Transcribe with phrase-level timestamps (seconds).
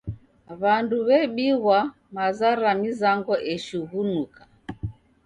[0.61, 1.79] W'andu w'ebighwa
[2.15, 4.41] maza ra mizango eshughunuka.